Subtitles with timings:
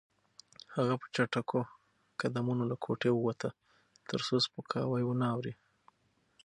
[0.75, 1.59] هغه په چټکو
[2.21, 3.49] قدمونو له کوټې ووته
[4.09, 5.53] ترڅو سپکاوی ونه اوري.